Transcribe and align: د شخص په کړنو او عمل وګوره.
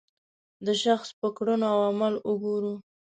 د 0.65 0.67
شخص 0.83 1.09
په 1.19 1.27
کړنو 1.37 1.65
او 1.73 1.79
عمل 1.89 2.13
وګوره. 2.29 2.73